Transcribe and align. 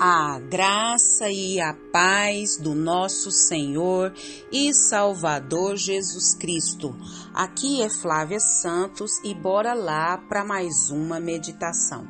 A 0.00 0.40
graça 0.40 1.28
e 1.30 1.60
a 1.60 1.74
paz 1.92 2.56
do 2.56 2.74
nosso 2.74 3.30
Senhor 3.30 4.12
e 4.50 4.72
Salvador 4.74 5.76
Jesus 5.76 6.34
Cristo. 6.34 6.96
Aqui 7.34 7.82
é 7.82 7.88
Flávia 7.88 8.40
Santos 8.40 9.12
e 9.22 9.34
bora 9.34 9.74
lá 9.74 10.18
para 10.18 10.44
mais 10.44 10.90
uma 10.90 11.20
meditação. 11.20 12.06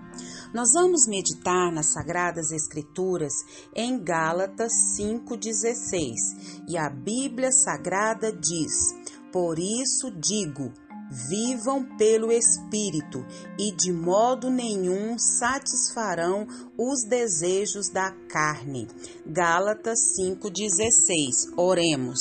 Nós 0.55 0.73
vamos 0.73 1.07
meditar 1.07 1.73
nas 1.73 1.93
Sagradas 1.93 2.53
Escrituras 2.53 3.33
em 3.75 3.99
Gálatas 3.99 4.73
5,16 4.99 6.65
e 6.69 6.79
a 6.79 6.89
Bíblia 6.89 7.51
Sagrada 7.51 8.33
diz: 8.33 8.95
Por 9.33 9.59
isso 9.59 10.11
digo, 10.11 10.73
vivam 11.13 11.85
pelo 11.99 12.33
Espírito 12.33 13.25
e 13.59 13.71
de 13.71 13.93
modo 13.93 14.49
nenhum 14.51 15.19
satisfarão 15.19 16.47
os 16.79 17.05
desejos 17.07 17.91
da 17.91 18.11
carne. 18.29 18.89
Gálatas 19.27 19.99
5,16. 20.19 21.53
Oremos. 21.57 22.19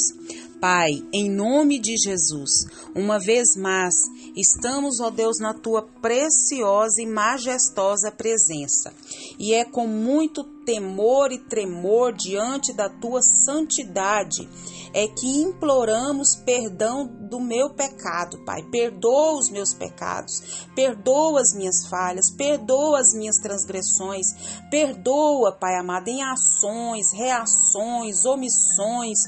Pai, 0.59 0.91
em 1.11 1.27
nome 1.27 1.79
de 1.79 1.95
Jesus, 1.97 2.67
uma 2.93 3.17
vez 3.17 3.55
mais, 3.55 3.95
estamos, 4.35 4.99
ó 4.99 5.09
Deus, 5.09 5.39
na 5.39 5.55
tua 5.55 5.81
preciosa 5.81 7.01
e 7.01 7.07
majestosa 7.07 8.11
presença. 8.11 8.93
E 9.39 9.55
é 9.55 9.65
com 9.65 9.87
muito 9.87 10.43
temor 10.65 11.31
e 11.31 11.39
tremor 11.39 12.13
diante 12.13 12.73
da 12.73 12.89
tua 12.89 13.21
santidade 13.21 14.47
é 14.93 15.07
que 15.07 15.41
imploramos 15.41 16.35
perdão 16.35 17.07
do 17.07 17.39
meu 17.39 17.69
pecado, 17.69 18.43
Pai. 18.45 18.63
Perdoa 18.63 19.39
os 19.39 19.49
meus 19.49 19.73
pecados, 19.73 20.67
perdoa 20.75 21.39
as 21.39 21.53
minhas 21.53 21.87
falhas, 21.87 22.29
perdoa 22.29 22.99
as 22.99 23.13
minhas 23.13 23.37
transgressões, 23.37 24.27
perdoa, 24.69 25.53
Pai 25.53 25.75
amado, 25.75 26.09
em 26.09 26.21
ações, 26.21 27.13
reações, 27.13 28.25
omissões. 28.25 29.19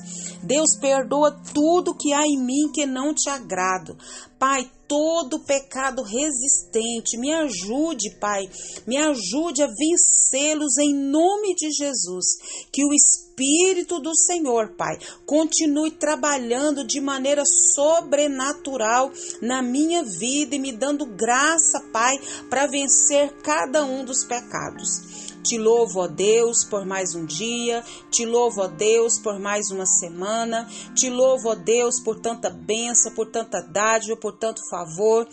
Deus, 0.43 0.75
perdoa 0.75 1.31
tudo 1.53 1.95
que 1.95 2.13
há 2.13 2.25
em 2.25 2.37
mim 2.43 2.71
que 2.73 2.85
não 2.85 3.13
te 3.13 3.29
agrado. 3.29 3.97
Pai, 4.37 4.69
todo 4.93 5.39
pecado 5.39 6.03
resistente. 6.03 7.17
Me 7.17 7.33
ajude, 7.33 8.11
Pai, 8.19 8.47
me 8.85 8.95
ajude 8.95 9.63
a 9.63 9.67
vencê-los 9.67 10.77
em 10.77 10.93
nome 10.93 11.55
de 11.55 11.71
Jesus. 11.71 12.37
Que 12.71 12.85
o 12.85 12.93
Espírito 12.93 13.99
do 13.99 14.15
Senhor, 14.15 14.75
Pai, 14.77 14.99
continue 15.25 15.89
trabalhando 15.89 16.85
de 16.85 17.01
maneira 17.01 17.43
sobrenatural 17.43 19.11
na 19.41 19.63
minha 19.63 20.03
vida 20.03 20.55
e 20.55 20.59
me 20.59 20.71
dando 20.71 21.07
graça, 21.07 21.79
Pai, 21.91 22.15
para 22.47 22.67
vencer 22.67 23.33
cada 23.41 23.83
um 23.83 24.05
dos 24.05 24.23
pecados. 24.25 25.22
Te 25.43 25.57
louvo, 25.57 25.99
ó 25.99 26.07
Deus, 26.07 26.63
por 26.63 26.85
mais 26.85 27.13
um 27.13 27.25
dia. 27.25 27.83
Te 28.09 28.25
louvo, 28.25 28.61
ó 28.61 28.67
Deus, 28.67 29.19
por 29.19 29.37
mais 29.39 29.69
uma 29.71 29.85
semana. 29.85 30.67
Te 30.95 31.09
louvo, 31.09 31.49
ó 31.49 31.55
Deus, 31.55 31.99
por 31.99 32.19
tanta 32.19 32.49
bênção, 32.49 33.13
por 33.13 33.29
tanta 33.29 33.61
dádiva, 33.61 34.15
por 34.15 34.37
tanto 34.37 34.61
favor. 34.69 35.27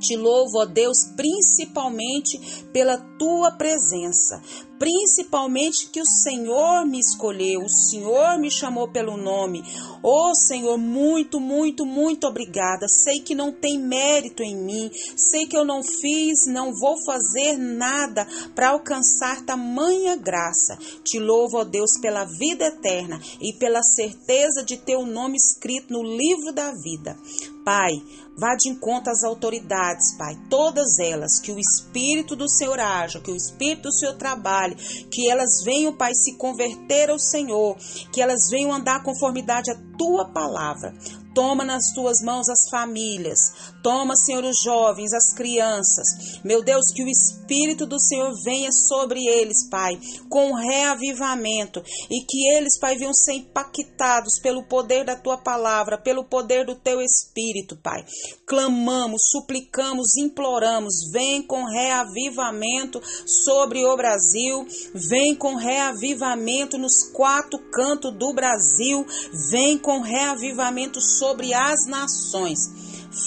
Te 0.00 0.16
louvo, 0.16 0.58
ó 0.58 0.64
Deus, 0.64 0.98
principalmente 1.16 2.38
pela 2.72 2.96
tua 3.18 3.50
presença, 3.50 4.40
principalmente 4.78 5.88
que 5.90 6.00
o 6.00 6.06
Senhor 6.06 6.86
me 6.86 6.98
escolheu, 6.98 7.60
o 7.60 7.68
Senhor 7.68 8.38
me 8.38 8.50
chamou 8.50 8.88
pelo 8.88 9.16
nome. 9.16 9.62
Oh 10.02 10.34
Senhor, 10.34 10.78
muito, 10.78 11.40
muito, 11.40 11.84
muito 11.84 12.26
obrigada. 12.26 12.86
Sei 12.88 13.20
que 13.20 13.34
não 13.34 13.52
tem 13.52 13.78
mérito 13.78 14.42
em 14.42 14.56
mim, 14.56 14.90
sei 15.16 15.46
que 15.46 15.56
eu 15.56 15.64
não 15.64 15.82
fiz, 15.82 16.46
não 16.46 16.72
vou 16.72 16.94
fazer 17.04 17.56
nada 17.56 18.26
para 18.54 18.70
alcançar 18.70 19.44
tamanha 19.44 20.16
graça. 20.16 20.78
Te 21.04 21.18
louvo, 21.18 21.58
ó 21.58 21.64
Deus, 21.64 21.98
pela 22.00 22.24
vida 22.24 22.66
eterna 22.66 23.20
e 23.40 23.52
pela 23.54 23.82
certeza 23.82 24.62
de 24.64 24.76
ter 24.76 24.96
o 24.96 25.06
nome 25.06 25.36
escrito 25.36 25.92
no 25.92 26.02
livro 26.02 26.52
da 26.52 26.72
vida. 26.72 27.16
Pai, 27.64 28.02
vá 28.34 28.54
de 28.54 28.70
encontro 28.70 29.12
às 29.12 29.22
autoridades, 29.22 30.16
Pai, 30.16 30.34
todas 30.48 30.98
elas, 30.98 31.38
que 31.38 31.52
o 31.52 31.58
Espírito 31.58 32.34
do 32.34 32.48
Senhor 32.48 32.80
haja, 32.80 33.20
que 33.20 33.30
o 33.30 33.36
Espírito 33.36 33.82
do 33.82 33.92
Senhor 33.92 34.16
trabalhe, 34.16 34.67
que 34.74 35.30
elas 35.30 35.62
venham, 35.64 35.96
Pai, 35.96 36.14
se 36.14 36.36
converter 36.36 37.10
ao 37.10 37.18
Senhor, 37.18 37.76
que 38.12 38.20
elas 38.20 38.48
venham 38.50 38.72
andar 38.72 39.02
conformidade 39.02 39.70
à 39.70 39.74
tua 39.96 40.32
palavra. 40.32 40.94
Toma 41.38 41.64
nas 41.64 41.92
tuas 41.94 42.20
mãos 42.20 42.48
as 42.48 42.68
famílias. 42.68 43.38
Toma, 43.80 44.16
Senhor, 44.16 44.42
os 44.42 44.60
jovens, 44.60 45.12
as 45.12 45.32
crianças. 45.32 46.40
Meu 46.42 46.64
Deus, 46.64 46.90
que 46.92 47.04
o 47.04 47.08
Espírito 47.08 47.86
do 47.86 48.00
Senhor 48.00 48.32
venha 48.44 48.72
sobre 48.72 49.20
eles, 49.24 49.68
Pai, 49.70 50.00
com 50.28 50.52
reavivamento. 50.52 51.80
E 52.10 52.26
que 52.26 52.56
eles, 52.56 52.76
Pai, 52.80 52.96
venham 52.96 53.14
ser 53.14 53.34
impactados 53.34 54.40
pelo 54.42 54.64
poder 54.64 55.04
da 55.04 55.14
tua 55.14 55.38
palavra, 55.38 55.96
pelo 55.96 56.24
poder 56.24 56.66
do 56.66 56.74
teu 56.74 57.00
Espírito, 57.00 57.76
Pai. 57.76 58.04
Clamamos, 58.44 59.22
suplicamos, 59.30 60.16
imploramos. 60.16 61.08
Vem 61.12 61.40
com 61.40 61.64
reavivamento 61.64 63.00
sobre 63.24 63.84
o 63.84 63.96
Brasil. 63.96 64.66
Vem 64.92 65.36
com 65.36 65.54
reavivamento 65.54 66.76
nos 66.76 67.12
quatro 67.12 67.60
cantos 67.70 68.12
do 68.18 68.32
Brasil. 68.34 69.06
Vem 69.52 69.78
com 69.78 70.00
reavivamento 70.00 71.00
sobre 71.00 71.27
sobre 71.28 71.52
as 71.52 71.86
nações. 71.86 72.58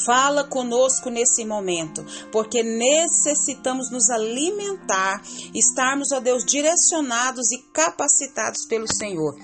Fala 0.05 0.43
conosco 0.43 1.09
nesse 1.09 1.45
momento, 1.45 2.03
porque 2.31 2.63
necessitamos 2.63 3.91
nos 3.91 4.09
alimentar, 4.09 5.21
estarmos, 5.53 6.11
ó 6.11 6.19
Deus, 6.19 6.43
direcionados 6.45 7.51
e 7.51 7.59
capacitados 7.71 8.65
pelo 8.67 8.91
Senhor. 8.91 9.35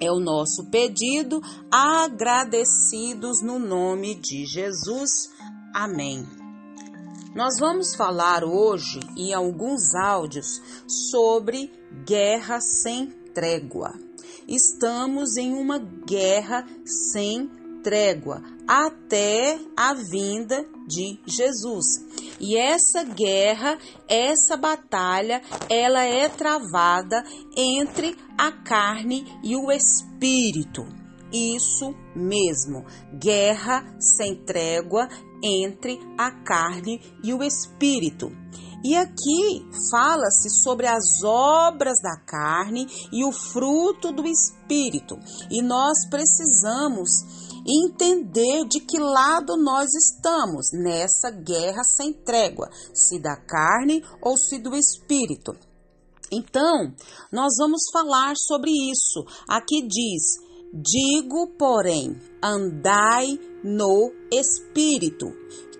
É 0.00 0.10
o 0.10 0.20
nosso 0.20 0.68
pedido, 0.70 1.40
agradecidos 1.70 3.40
no 3.42 3.58
nome 3.58 4.14
de 4.14 4.44
Jesus. 4.46 5.30
Amém. 5.74 6.26
Nós 7.34 7.58
vamos 7.58 7.94
falar 7.94 8.44
hoje 8.44 9.00
em 9.16 9.32
alguns 9.32 9.94
áudios 9.94 10.60
sobre 10.86 11.72
guerra 12.04 12.60
sem 12.60 13.06
trégua. 13.32 13.94
Estamos 14.46 15.36
em 15.36 15.54
uma 15.54 15.78
guerra 15.78 16.66
sem 16.84 17.46
trégua 17.46 17.61
trégua 17.82 18.42
até 18.66 19.58
a 19.76 19.94
vinda 19.94 20.64
de 20.86 21.20
Jesus. 21.26 21.86
E 22.40 22.56
essa 22.56 23.04
guerra, 23.04 23.78
essa 24.08 24.56
batalha, 24.56 25.42
ela 25.68 26.02
é 26.02 26.28
travada 26.28 27.22
entre 27.56 28.16
a 28.38 28.50
carne 28.50 29.24
e 29.42 29.56
o 29.56 29.70
espírito. 29.70 30.86
Isso 31.32 31.94
mesmo, 32.14 32.84
guerra 33.18 33.84
sem 33.98 34.34
trégua 34.44 35.08
entre 35.42 35.98
a 36.18 36.30
carne 36.30 37.00
e 37.24 37.32
o 37.32 37.42
espírito. 37.42 38.30
E 38.84 38.96
aqui 38.96 39.64
fala-se 39.92 40.50
sobre 40.50 40.88
as 40.88 41.22
obras 41.24 42.00
da 42.02 42.16
carne 42.26 42.86
e 43.12 43.24
o 43.24 43.30
fruto 43.30 44.12
do 44.12 44.26
espírito. 44.26 45.16
E 45.48 45.62
nós 45.62 46.08
precisamos 46.10 47.08
entender 47.66 48.66
de 48.68 48.80
que 48.80 48.98
lado 48.98 49.56
nós 49.56 49.88
estamos 49.94 50.66
nessa 50.72 51.30
guerra 51.30 51.82
sem 51.84 52.12
trégua, 52.12 52.68
se 52.94 53.20
da 53.20 53.36
carne 53.36 54.02
ou 54.20 54.36
se 54.36 54.58
do 54.58 54.76
espírito. 54.76 55.52
Então, 56.30 56.94
nós 57.30 57.52
vamos 57.58 57.82
falar 57.92 58.34
sobre 58.36 58.70
isso. 58.70 59.24
Aqui 59.46 59.86
diz: 59.86 60.22
Digo, 60.72 61.48
porém, 61.58 62.18
andai 62.42 63.38
no 63.62 64.10
espírito. 64.32 65.26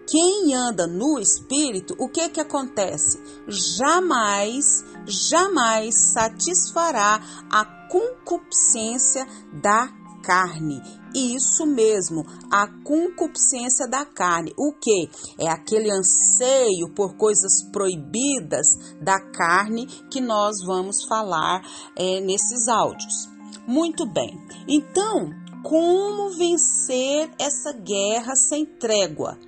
Quem 0.07 0.55
anda 0.55 0.87
no 0.87 1.19
espírito, 1.19 1.95
o 1.99 2.07
que 2.09 2.29
que 2.29 2.41
acontece? 2.41 3.19
Jamais, 3.49 4.85
jamais 5.07 6.13
satisfará 6.13 7.19
a 7.51 7.65
concupiscência 7.89 9.27
da 9.63 9.89
carne. 10.23 11.02
Isso 11.15 11.67
mesmo, 11.67 12.25
a 12.51 12.67
concupiscência 12.83 13.87
da 13.89 14.05
carne. 14.05 14.53
O 14.57 14.73
que? 14.73 15.11
É 15.39 15.49
aquele 15.49 15.91
anseio 15.91 16.93
por 16.95 17.17
coisas 17.17 17.63
proibidas 17.71 18.67
da 19.01 19.21
carne 19.21 19.87
que 20.11 20.21
nós 20.21 20.57
vamos 20.67 21.05
falar 21.07 21.63
é, 21.97 22.21
nesses 22.21 22.69
áudios. 22.69 23.29
Muito 23.67 24.07
bem. 24.07 24.37
Então, 24.67 25.31
como 25.63 26.31
vencer 26.37 27.31
essa 27.39 27.73
guerra 27.73 28.35
sem 28.35 28.67
trégua? 28.67 29.39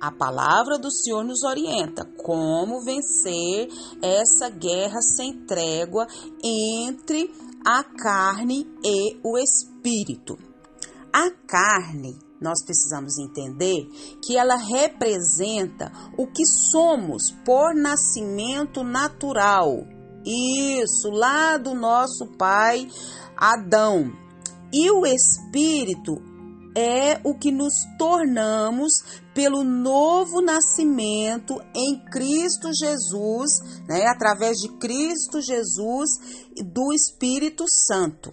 A 0.00 0.12
palavra 0.12 0.78
do 0.78 0.92
Senhor 0.92 1.24
nos 1.24 1.42
orienta 1.42 2.04
como 2.04 2.80
vencer 2.84 3.68
essa 4.00 4.48
guerra 4.48 5.02
sem 5.02 5.44
trégua 5.44 6.06
entre 6.42 7.34
a 7.66 7.82
carne 7.82 8.64
e 8.84 9.18
o 9.24 9.36
espírito. 9.36 10.47
A 11.12 11.30
carne, 11.46 12.18
nós 12.40 12.64
precisamos 12.64 13.18
entender 13.18 13.88
que 14.24 14.36
ela 14.36 14.56
representa 14.56 15.90
o 16.16 16.26
que 16.26 16.46
somos 16.46 17.30
por 17.44 17.74
nascimento 17.74 18.84
natural. 18.84 19.86
Isso, 20.24 21.10
lá 21.10 21.56
do 21.56 21.74
nosso 21.74 22.26
pai 22.36 22.88
Adão. 23.36 24.12
E 24.72 24.90
o 24.90 25.06
espírito 25.06 26.20
é 26.76 27.20
o 27.24 27.34
que 27.34 27.50
nos 27.50 27.74
tornamos 27.98 28.92
pelo 29.34 29.64
novo 29.64 30.40
nascimento 30.40 31.60
em 31.74 32.04
Cristo 32.10 32.70
Jesus, 32.72 33.50
né, 33.88 34.06
através 34.06 34.58
de 34.58 34.68
Cristo 34.78 35.40
Jesus 35.40 36.10
do 36.64 36.92
Espírito 36.92 37.64
Santo. 37.68 38.32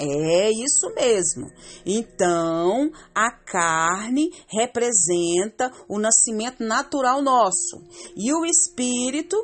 É 0.00 0.50
isso 0.50 0.94
mesmo. 0.94 1.50
Então, 1.84 2.90
a 3.14 3.32
carne 3.32 4.30
representa 4.46 5.72
o 5.88 5.98
nascimento 5.98 6.62
natural 6.62 7.20
nosso 7.20 7.82
e 8.16 8.32
o 8.32 8.44
espírito 8.44 9.36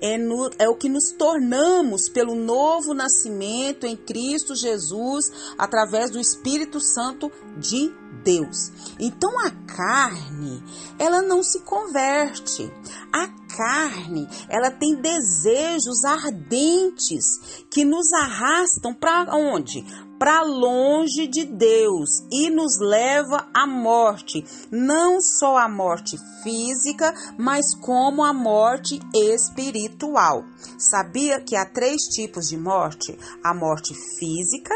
é, 0.00 0.16
no, 0.16 0.50
é, 0.58 0.68
o 0.68 0.74
que 0.74 0.88
nos 0.88 1.12
tornamos 1.12 2.08
pelo 2.08 2.34
novo 2.34 2.94
nascimento 2.94 3.86
em 3.86 3.96
Cristo 3.96 4.54
Jesus 4.54 5.24
através 5.58 6.10
do 6.10 6.18
Espírito 6.18 6.80
Santo 6.80 7.30
de 7.58 7.92
Deus. 8.24 8.72
Então 8.98 9.38
a 9.38 9.50
carne, 9.50 10.62
ela 10.98 11.22
não 11.22 11.42
se 11.42 11.60
converte. 11.60 12.70
A 13.12 13.28
carne, 13.56 14.28
ela 14.48 14.70
tem 14.70 14.94
desejos 14.96 16.04
ardentes 16.04 17.64
que 17.70 17.84
nos 17.84 18.12
arrastam 18.12 18.94
para 18.94 19.34
onde? 19.34 19.84
Para 20.20 20.42
longe 20.42 21.26
de 21.26 21.46
Deus 21.46 22.26
e 22.30 22.50
nos 22.50 22.78
leva 22.78 23.48
à 23.54 23.66
morte, 23.66 24.44
não 24.70 25.18
só 25.18 25.56
a 25.56 25.66
morte 25.66 26.18
física, 26.42 27.14
mas 27.38 27.74
como 27.74 28.22
a 28.22 28.30
morte 28.30 29.00
espiritual. 29.14 30.44
Sabia 30.78 31.40
que 31.40 31.56
há 31.56 31.64
três 31.64 32.02
tipos 32.02 32.48
de 32.48 32.58
morte? 32.58 33.18
A 33.42 33.54
morte 33.54 33.94
física, 34.18 34.74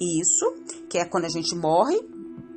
isso, 0.00 0.50
que 0.88 0.96
é 0.96 1.04
quando 1.04 1.26
a 1.26 1.30
gente 1.30 1.54
morre 1.54 2.00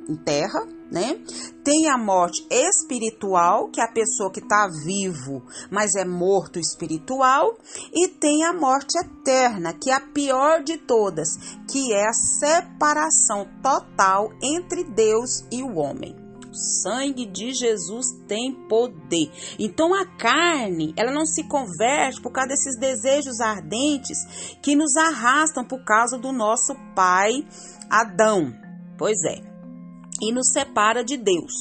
em 0.08 0.16
terra, 0.16 0.66
né? 0.90 1.20
Tem 1.62 1.88
a 1.88 1.96
morte 1.96 2.44
espiritual, 2.50 3.68
que 3.70 3.80
é 3.80 3.84
a 3.84 3.92
pessoa 3.92 4.30
que 4.30 4.40
está 4.40 4.68
vivo, 4.84 5.42
mas 5.70 5.94
é 5.94 6.04
morto 6.04 6.58
espiritual, 6.58 7.56
e 7.94 8.08
tem 8.08 8.44
a 8.44 8.52
morte 8.52 8.98
eterna, 8.98 9.72
que 9.72 9.90
é 9.90 9.94
a 9.94 10.00
pior 10.00 10.62
de 10.62 10.76
todas, 10.78 11.28
que 11.70 11.92
é 11.92 12.08
a 12.08 12.12
separação 12.12 13.46
total 13.62 14.30
entre 14.42 14.84
Deus 14.84 15.44
e 15.50 15.62
o 15.62 15.76
homem. 15.76 16.16
O 16.50 16.54
sangue 16.82 17.26
de 17.26 17.52
Jesus 17.52 18.06
tem 18.26 18.52
poder. 18.68 19.30
Então 19.56 19.94
a 19.94 20.04
carne, 20.04 20.92
ela 20.96 21.12
não 21.12 21.24
se 21.24 21.44
converte 21.44 22.20
por 22.20 22.32
causa 22.32 22.48
desses 22.48 22.76
desejos 22.76 23.38
ardentes 23.38 24.18
que 24.60 24.74
nos 24.74 24.96
arrastam 24.96 25.64
por 25.64 25.84
causa 25.84 26.18
do 26.18 26.32
nosso 26.32 26.74
pai 26.96 27.46
Adão. 27.88 28.52
Pois 28.98 29.22
é 29.22 29.49
e 30.20 30.32
nos 30.32 30.50
separa 30.52 31.04
de 31.04 31.16
Deus. 31.16 31.52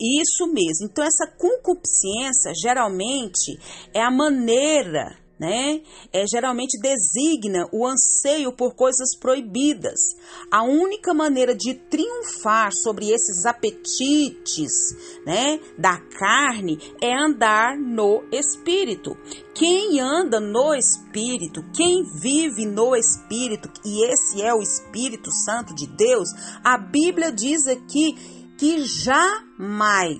Isso 0.00 0.46
mesmo. 0.46 0.88
Então, 0.90 1.04
essa 1.04 1.26
concupiscência 1.26 2.52
geralmente 2.60 3.58
é 3.92 4.02
a 4.02 4.10
maneira, 4.10 5.16
né? 5.38 5.80
É, 6.12 6.24
geralmente 6.26 6.78
designa 6.80 7.68
o 7.72 7.86
anseio 7.86 8.52
por 8.52 8.74
coisas 8.74 9.16
proibidas. 9.18 10.00
A 10.50 10.62
única 10.62 11.12
maneira 11.12 11.54
de 11.54 11.74
triunfar 11.74 12.72
sobre 12.72 13.10
esses 13.10 13.44
apetites, 13.44 14.72
né, 15.26 15.58
da 15.78 15.98
carne 15.98 16.78
é 17.02 17.12
andar 17.14 17.76
no 17.76 18.24
espírito. 18.32 19.16
Quem 19.54 20.00
anda 20.00 20.40
no 20.40 20.74
Espírito, 20.74 21.64
quem 21.72 22.02
vive 22.20 22.66
no 22.66 22.96
Espírito, 22.96 23.70
e 23.84 24.04
esse 24.12 24.42
é 24.42 24.52
o 24.52 24.60
Espírito 24.60 25.30
Santo 25.30 25.72
de 25.74 25.86
Deus, 25.86 26.28
a 26.64 26.76
Bíblia 26.76 27.30
diz 27.30 27.66
aqui 27.68 28.14
que 28.58 28.84
jamais, 28.84 30.18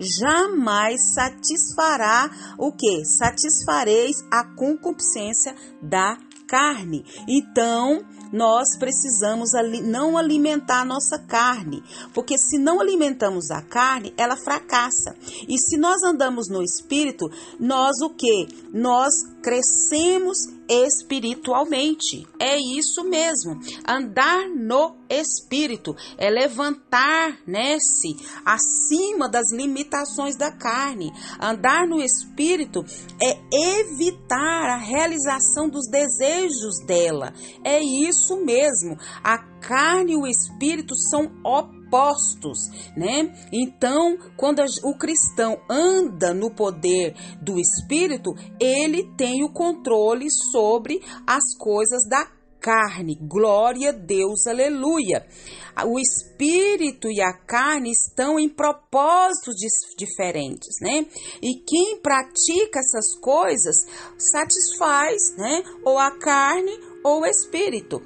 jamais 0.00 0.96
satisfará 1.14 2.30
o 2.58 2.72
que? 2.72 3.04
Satisfareis 3.04 4.16
a 4.30 4.44
concupiscência 4.56 5.54
da 5.82 6.18
carne. 6.48 7.04
Então, 7.28 8.04
nós 8.32 8.76
precisamos 8.76 9.50
não 9.84 10.18
alimentar 10.18 10.80
a 10.80 10.84
nossa 10.84 11.18
carne, 11.18 11.82
porque 12.12 12.36
se 12.36 12.58
não 12.58 12.80
alimentamos 12.80 13.50
a 13.50 13.62
carne, 13.62 14.12
ela 14.16 14.36
fracassa. 14.36 15.14
E 15.48 15.58
se 15.58 15.76
nós 15.76 16.02
andamos 16.02 16.48
no 16.48 16.62
espírito, 16.62 17.30
nós 17.58 18.00
o 18.02 18.10
que? 18.10 18.48
Nós 18.72 19.12
crescemos 19.42 20.38
espiritualmente. 20.70 22.26
É 22.38 22.56
isso 22.56 23.02
mesmo. 23.04 23.58
Andar 23.86 24.48
no 24.48 24.96
espírito 25.08 25.94
é 26.16 26.30
levantar, 26.30 27.38
né-se 27.46 28.16
acima 28.44 29.28
das 29.28 29.52
limitações 29.52 30.36
da 30.36 30.52
carne. 30.52 31.12
Andar 31.40 31.86
no 31.88 32.00
espírito 32.00 32.84
é 33.20 33.36
evitar 33.80 34.70
a 34.70 34.76
realização 34.76 35.68
dos 35.68 35.88
desejos 35.90 36.78
dela. 36.86 37.32
É 37.64 37.80
isso 37.80 38.36
mesmo. 38.44 38.96
A 39.24 39.38
carne 39.60 40.12
e 40.12 40.16
o 40.16 40.26
espírito 40.26 40.94
são 40.94 41.24
opostos 41.44 41.79
opostos, 41.90 42.70
né? 42.96 43.34
Então, 43.52 44.16
quando 44.36 44.62
o 44.84 44.96
cristão 44.96 45.60
anda 45.68 46.32
no 46.32 46.54
poder 46.54 47.14
do 47.42 47.58
Espírito, 47.58 48.30
ele 48.60 49.12
tem 49.16 49.44
o 49.44 49.52
controle 49.52 50.30
sobre 50.30 51.00
as 51.26 51.42
coisas 51.58 52.08
da 52.08 52.24
carne. 52.60 53.16
Glória 53.20 53.88
a 53.88 53.92
Deus, 53.92 54.46
aleluia. 54.46 55.26
O 55.86 55.98
espírito 55.98 57.10
e 57.10 57.20
a 57.22 57.32
carne 57.32 57.90
estão 57.90 58.38
em 58.38 58.50
propósitos 58.50 59.54
diferentes, 59.96 60.76
né? 60.80 61.06
E 61.40 61.54
quem 61.66 61.98
pratica 62.00 62.80
essas 62.80 63.18
coisas 63.18 63.86
satisfaz, 64.18 65.34
né? 65.38 65.62
Ou 65.84 65.98
a 65.98 66.10
carne 66.18 66.78
ou 67.02 67.22
o 67.22 67.26
espírito. 67.26 68.02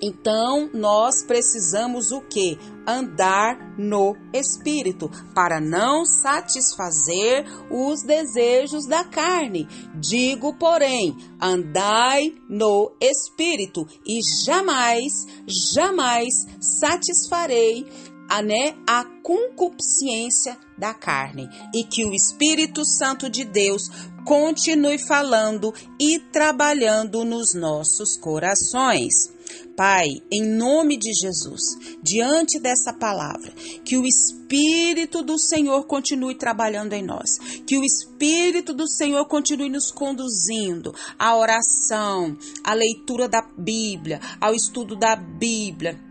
Então, 0.00 0.70
nós 0.72 1.24
precisamos 1.24 2.12
o 2.12 2.20
que? 2.20 2.58
Andar 2.86 3.76
no 3.78 4.16
espírito, 4.32 5.10
para 5.34 5.60
não 5.60 6.04
satisfazer 6.04 7.44
os 7.70 8.02
desejos 8.02 8.86
da 8.86 9.04
carne. 9.04 9.68
Digo, 9.94 10.54
porém, 10.54 11.16
andai 11.40 12.32
no 12.48 12.92
espírito 13.00 13.86
e 14.06 14.20
jamais, 14.44 15.12
jamais 15.46 16.32
satisfarei 16.60 17.86
a, 18.28 18.42
né, 18.42 18.76
a 18.86 19.04
concupiscência 19.22 20.56
da 20.76 20.92
carne 20.92 21.48
e 21.74 21.82
que 21.82 22.04
o 22.04 22.12
Espírito 22.12 22.84
Santo 22.84 23.28
de 23.30 23.44
Deus 23.44 23.82
continue 24.24 24.98
falando 24.98 25.72
e 25.98 26.18
trabalhando 26.18 27.24
nos 27.24 27.54
nossos 27.54 28.16
corações. 28.18 29.37
Pai, 29.78 30.08
em 30.28 30.42
nome 30.42 30.96
de 30.98 31.12
Jesus, 31.12 31.62
diante 32.02 32.58
dessa 32.58 32.92
palavra, 32.92 33.52
que 33.84 33.96
o 33.96 34.04
Espírito 34.04 35.22
do 35.22 35.38
Senhor 35.38 35.86
continue 35.86 36.34
trabalhando 36.34 36.94
em 36.94 37.02
nós, 37.04 37.38
que 37.64 37.78
o 37.78 37.84
Espírito 37.84 38.74
do 38.74 38.88
Senhor 38.88 39.24
continue 39.26 39.70
nos 39.70 39.92
conduzindo 39.92 40.92
à 41.16 41.36
oração, 41.36 42.36
à 42.64 42.74
leitura 42.74 43.28
da 43.28 43.40
Bíblia, 43.56 44.20
ao 44.40 44.52
estudo 44.52 44.96
da 44.96 45.14
Bíblia 45.14 46.07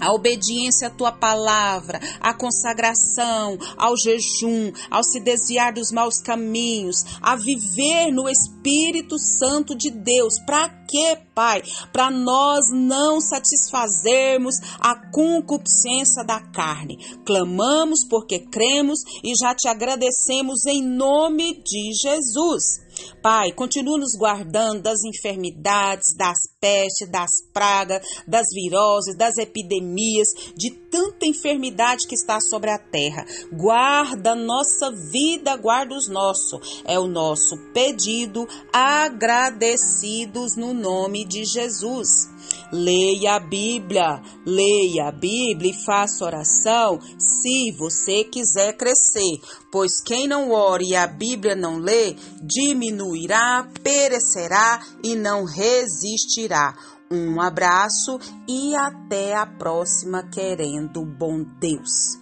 a 0.00 0.12
obediência 0.12 0.88
à 0.88 0.90
tua 0.90 1.12
palavra, 1.12 2.00
a 2.20 2.32
consagração, 2.34 3.58
ao 3.76 3.96
jejum, 3.96 4.72
ao 4.90 5.04
se 5.04 5.20
desviar 5.20 5.72
dos 5.72 5.92
maus 5.92 6.20
caminhos, 6.20 6.96
a 7.20 7.36
viver 7.36 8.10
no 8.10 8.28
Espírito 8.28 9.18
Santo 9.18 9.74
de 9.74 9.90
Deus. 9.90 10.38
Para 10.46 10.68
quê, 10.88 11.18
Pai? 11.34 11.62
Para 11.92 12.10
nós 12.10 12.64
não 12.72 13.20
satisfazermos 13.20 14.54
a 14.80 14.94
concupiscência 15.10 16.24
da 16.24 16.40
carne. 16.40 16.98
Clamamos 17.24 18.04
porque 18.08 18.40
cremos 18.40 19.00
e 19.22 19.32
já 19.40 19.54
te 19.54 19.68
agradecemos 19.68 20.66
em 20.66 20.82
nome 20.82 21.62
de 21.62 21.92
Jesus. 21.92 22.89
Pai, 23.22 23.52
continua 23.52 23.98
nos 23.98 24.16
guardando 24.16 24.82
das 24.82 24.98
enfermidades, 25.04 26.14
das 26.16 26.38
pestes, 26.60 27.10
das 27.10 27.30
pragas, 27.52 28.02
das 28.26 28.46
viroses, 28.54 29.16
das 29.16 29.36
epidemias, 29.38 30.28
de 30.56 30.70
tanta 30.90 31.26
enfermidade 31.26 32.06
que 32.06 32.14
está 32.14 32.40
sobre 32.40 32.70
a 32.70 32.78
terra. 32.78 33.24
Guarda 33.52 34.34
nossa 34.34 34.90
vida, 34.90 35.56
guarda 35.56 35.94
os 35.94 36.08
nossos. 36.08 36.82
É 36.84 36.98
o 36.98 37.06
nosso 37.06 37.56
pedido, 37.72 38.46
agradecidos 38.72 40.56
no 40.56 40.72
nome 40.72 41.24
de 41.24 41.44
Jesus. 41.44 42.28
Leia 42.72 43.36
a 43.36 43.40
Bíblia, 43.40 44.22
leia 44.46 45.08
a 45.08 45.12
Bíblia 45.12 45.72
e 45.72 45.84
faça 45.84 46.24
oração 46.24 47.00
se 47.18 47.72
você 47.72 48.22
quiser 48.24 48.76
crescer, 48.76 49.40
pois 49.72 50.00
quem 50.00 50.28
não 50.28 50.52
ore 50.52 50.90
e 50.90 50.96
a 50.96 51.06
Bíblia 51.06 51.56
não 51.56 51.78
lê, 51.78 52.14
diminuirá, 52.42 53.68
perecerá 53.82 54.80
e 55.02 55.16
não 55.16 55.44
resistirá. 55.44 56.74
Um 57.10 57.40
abraço 57.40 58.20
e 58.46 58.74
até 58.76 59.34
a 59.34 59.44
próxima, 59.44 60.22
querendo 60.30 61.04
bom 61.04 61.42
Deus. 61.58 62.20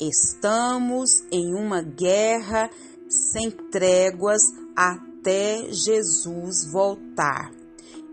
Estamos 0.00 1.10
em 1.30 1.54
uma 1.54 1.82
guerra 1.82 2.70
sem 3.06 3.50
tréguas 3.50 4.40
até 4.74 5.68
Jesus 5.70 6.72
voltar. 6.72 7.59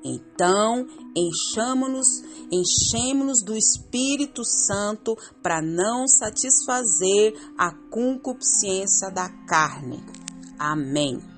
Então, 0.03 0.87
enchamos-nos, 1.15 2.23
enchemos-nos 2.51 3.43
do 3.43 3.55
Espírito 3.55 4.43
Santo 4.43 5.15
para 5.41 5.61
não 5.61 6.07
satisfazer 6.07 7.33
a 7.57 7.71
concupiscência 7.89 9.09
da 9.09 9.29
carne. 9.47 10.03
Amém. 10.57 11.36